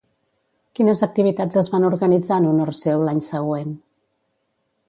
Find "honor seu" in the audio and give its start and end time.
2.53-3.07